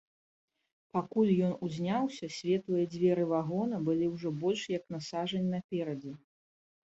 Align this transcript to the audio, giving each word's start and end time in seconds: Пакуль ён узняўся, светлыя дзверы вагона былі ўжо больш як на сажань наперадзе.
Пакуль 0.97 1.27
ён 1.47 1.51
узняўся, 1.67 2.29
светлыя 2.37 2.85
дзверы 2.95 3.27
вагона 3.33 3.75
былі 3.89 4.05
ўжо 4.13 4.29
больш 4.45 4.61
як 4.77 4.83
на 4.95 4.99
сажань 5.11 5.47
наперадзе. 5.57 6.13